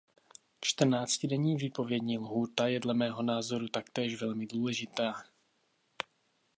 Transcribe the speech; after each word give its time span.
Čtrnáctidenní 0.59 1.55
výpovědní 1.55 2.17
lhůta 2.17 2.67
je 2.67 2.79
dle 2.79 2.93
mého 2.93 3.23
názoru 3.23 3.67
taktéž 3.67 4.21
velmi 4.21 4.45
důležitá. 4.47 5.23